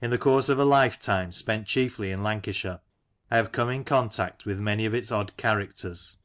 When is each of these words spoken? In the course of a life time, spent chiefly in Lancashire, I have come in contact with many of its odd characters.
In 0.00 0.08
the 0.08 0.16
course 0.16 0.48
of 0.48 0.58
a 0.58 0.64
life 0.64 0.98
time, 0.98 1.30
spent 1.32 1.66
chiefly 1.66 2.10
in 2.10 2.22
Lancashire, 2.22 2.80
I 3.30 3.36
have 3.36 3.52
come 3.52 3.68
in 3.68 3.84
contact 3.84 4.46
with 4.46 4.58
many 4.58 4.86
of 4.86 4.94
its 4.94 5.12
odd 5.12 5.36
characters. 5.36 6.16